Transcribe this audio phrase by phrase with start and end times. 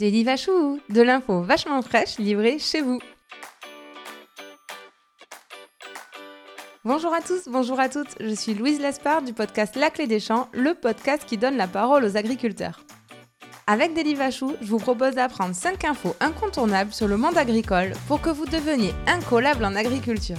[0.00, 3.00] Daily Vachou, de l'info vachement fraîche livrée chez vous.
[6.86, 10.18] Bonjour à tous, bonjour à toutes, je suis Louise Lespard du podcast La Clé des
[10.18, 12.80] Champs, le podcast qui donne la parole aux agriculteurs.
[13.66, 18.22] Avec Daily Vachou, je vous propose d'apprendre 5 infos incontournables sur le monde agricole pour
[18.22, 20.38] que vous deveniez incollable en agriculture.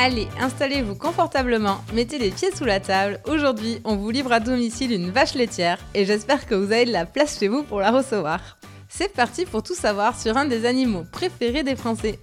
[0.00, 3.20] Allez, installez-vous confortablement, mettez les pieds sous la table.
[3.26, 6.92] Aujourd'hui, on vous livre à domicile une vache laitière et j'espère que vous avez de
[6.92, 8.58] la place chez vous pour la recevoir.
[8.88, 12.20] C'est parti pour tout savoir sur un des animaux préférés des Français.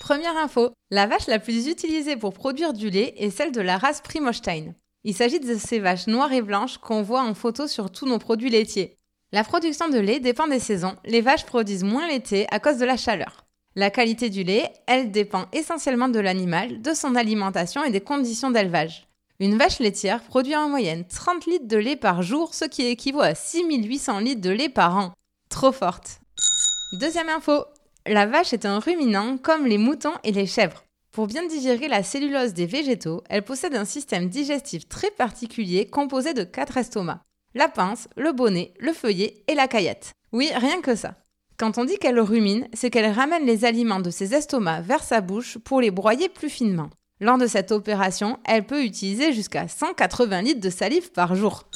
[0.00, 3.78] Première info, la vache la plus utilisée pour produire du lait est celle de la
[3.78, 4.74] race Primostein.
[5.04, 8.18] Il s'agit de ces vaches noires et blanches qu'on voit en photo sur tous nos
[8.18, 8.98] produits laitiers.
[9.30, 12.84] La production de lait dépend des saisons, les vaches produisent moins l'été à cause de
[12.86, 13.41] la chaleur.
[13.74, 18.50] La qualité du lait, elle dépend essentiellement de l'animal, de son alimentation et des conditions
[18.50, 19.08] d'élevage.
[19.40, 23.22] Une vache laitière produit en moyenne 30 litres de lait par jour, ce qui équivaut
[23.22, 25.12] à 6800 litres de lait par an.
[25.48, 26.20] Trop forte.
[26.92, 27.64] Deuxième info,
[28.06, 30.84] la vache est un ruminant comme les moutons et les chèvres.
[31.10, 36.34] Pour bien digérer la cellulose des végétaux, elle possède un système digestif très particulier composé
[36.34, 37.20] de quatre estomacs.
[37.54, 40.12] La pince, le bonnet, le feuillet et la caillette.
[40.32, 41.14] Oui, rien que ça.
[41.62, 45.20] Quand on dit qu'elle rumine, c'est qu'elle ramène les aliments de ses estomacs vers sa
[45.20, 46.90] bouche pour les broyer plus finement.
[47.20, 51.68] Lors de cette opération, elle peut utiliser jusqu'à 180 litres de salive par jour.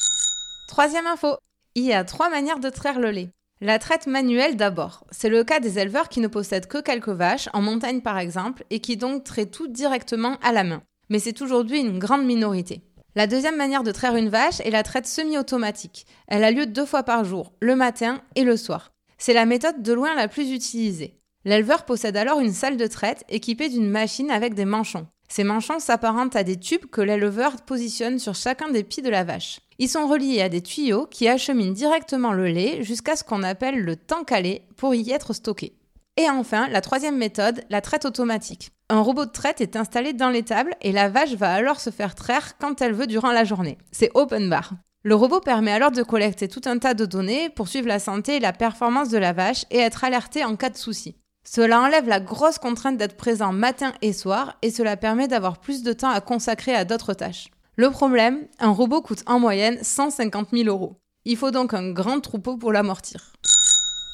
[0.66, 1.36] Troisième info,
[1.76, 3.28] il y a trois manières de traire le lait.
[3.60, 5.04] La traite manuelle d'abord.
[5.12, 8.64] C'est le cas des éleveurs qui ne possèdent que quelques vaches, en montagne par exemple,
[8.70, 10.82] et qui donc traitent tout directement à la main.
[11.10, 12.82] Mais c'est aujourd'hui une grande minorité.
[13.14, 16.06] La deuxième manière de traire une vache est la traite semi-automatique.
[16.26, 18.90] Elle a lieu deux fois par jour, le matin et le soir.
[19.18, 21.18] C'est la méthode de loin la plus utilisée.
[21.44, 25.06] L'éleveur possède alors une salle de traite équipée d'une machine avec des manchons.
[25.28, 29.24] Ces manchons s'apparentent à des tubes que l'éleveur positionne sur chacun des pieds de la
[29.24, 29.60] vache.
[29.78, 33.80] Ils sont reliés à des tuyaux qui acheminent directement le lait jusqu'à ce qu'on appelle
[33.80, 35.76] le tank à lait pour y être stocké.
[36.16, 38.70] Et enfin, la troisième méthode, la traite automatique.
[38.88, 42.14] Un robot de traite est installé dans l'étable et la vache va alors se faire
[42.14, 43.78] traire quand elle veut durant la journée.
[43.92, 44.72] C'est open bar.
[45.06, 48.34] Le robot permet alors de collecter tout un tas de données pour suivre la santé
[48.34, 51.14] et la performance de la vache et être alerté en cas de souci.
[51.48, 55.84] Cela enlève la grosse contrainte d'être présent matin et soir et cela permet d'avoir plus
[55.84, 57.52] de temps à consacrer à d'autres tâches.
[57.76, 60.96] Le problème, un robot coûte en moyenne 150 000 euros.
[61.24, 63.32] Il faut donc un grand troupeau pour l'amortir.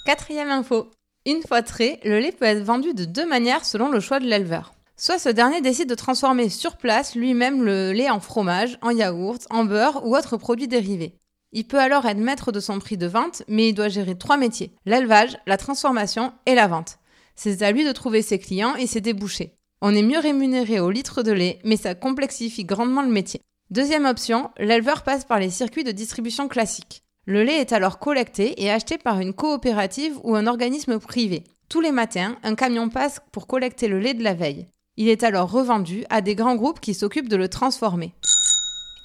[0.04, 0.90] Quatrième info.
[1.24, 4.26] Une fois trait, le lait peut être vendu de deux manières selon le choix de
[4.26, 4.74] l'éleveur.
[5.04, 9.44] Soit ce dernier décide de transformer sur place lui-même le lait en fromage, en yaourt,
[9.50, 11.18] en beurre ou autre produit dérivé.
[11.50, 14.36] Il peut alors être maître de son prix de vente, mais il doit gérer trois
[14.36, 16.98] métiers l'élevage, la transformation et la vente.
[17.34, 19.56] C'est à lui de trouver ses clients et ses débouchés.
[19.80, 23.40] On est mieux rémunéré au litre de lait, mais ça complexifie grandement le métier.
[23.70, 27.02] Deuxième option, l'éleveur passe par les circuits de distribution classiques.
[27.26, 31.42] Le lait est alors collecté et acheté par une coopérative ou un organisme privé.
[31.68, 34.68] Tous les matins, un camion passe pour collecter le lait de la veille.
[34.96, 38.14] Il est alors revendu à des grands groupes qui s'occupent de le transformer.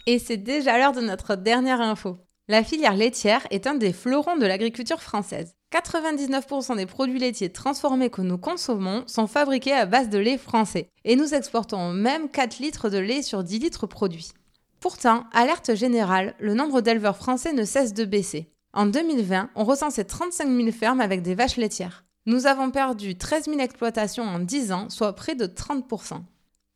[0.06, 2.18] Et c'est déjà l'heure de notre dernière info.
[2.50, 5.54] La filière laitière est un des fleurons de l'agriculture française.
[5.74, 10.90] 99% des produits laitiers transformés que nous consommons sont fabriqués à base de lait français.
[11.04, 14.32] Et nous exportons même 4 litres de lait sur 10 litres produits.
[14.80, 18.50] Pourtant, alerte générale, le nombre d'éleveurs français ne cesse de baisser.
[18.74, 22.07] En 2020, on recensait 35 000 fermes avec des vaches laitières.
[22.28, 26.24] Nous avons perdu 13 000 exploitations en 10 ans, soit près de 30%.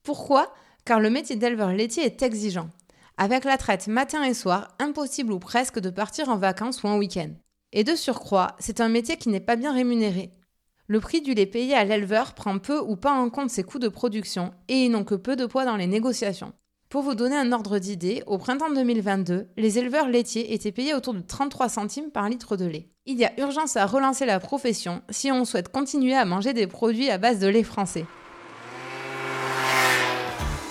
[0.02, 0.54] Pourquoi?
[0.86, 2.70] Car le métier d'éleveur laitier est exigeant.
[3.18, 6.98] Avec la traite matin et soir, impossible ou presque de partir en vacances ou en
[6.98, 7.32] week-end.
[7.74, 10.32] Et de surcroît, c'est un métier qui n'est pas bien rémunéré.
[10.88, 13.78] Le prix du lait payé à l'éleveur prend peu ou pas en compte ses coûts
[13.78, 16.54] de production et ils n'ont que peu de poids dans les négociations.
[16.92, 21.14] Pour vous donner un ordre d'idée, au printemps 2022, les éleveurs laitiers étaient payés autour
[21.14, 22.90] de 33 centimes par litre de lait.
[23.06, 26.68] Il y a urgence à relancer la profession si on souhaite continuer à manger des
[26.68, 28.06] produits à base de lait français.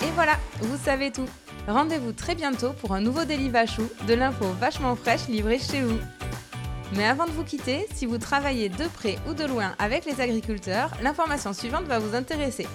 [0.03, 1.25] Et voilà, vous savez tout.
[1.67, 5.97] Rendez-vous très bientôt pour un nouveau délit vachou, de l'info vachement fraîche livrée chez vous.
[6.95, 10.21] Mais avant de vous quitter, si vous travaillez de près ou de loin avec les
[10.21, 12.67] agriculteurs, l'information suivante va vous intéresser.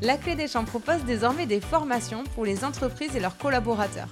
[0.00, 4.06] La Clé des Champs propose désormais des formations pour les entreprises et leurs collaborateurs.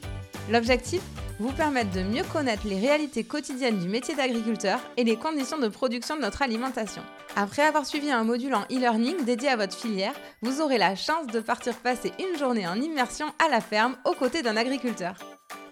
[0.51, 1.01] L'objectif
[1.39, 5.69] Vous permettre de mieux connaître les réalités quotidiennes du métier d'agriculteur et les conditions de
[5.69, 7.03] production de notre alimentation.
[7.37, 11.29] Après avoir suivi un module en e-learning dédié à votre filière, vous aurez la chance
[11.29, 15.15] de partir passer une journée en immersion à la ferme aux côtés d'un agriculteur.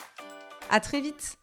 [0.71, 1.37] À très vite